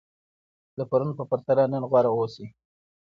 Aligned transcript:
د 0.77 0.79
پرون 0.89 1.09
په 1.17 1.23
پرتله 1.29 1.63
نن 1.71 1.83
غوره 1.89 2.11
اوسئ. 2.13 2.45